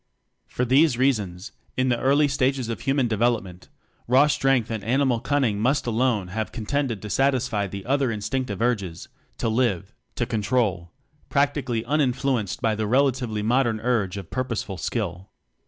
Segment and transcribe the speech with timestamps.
[0.47, 3.69] For these reasons, in the early stages of human development,
[4.07, 9.09] raw strength and animal cunning must alone have contended to satisfy the other instinctive urges
[9.37, 10.91] to live, to control
[11.29, 15.29] practically uninfluenced by the relatively modern urge of Pur poseful Skill.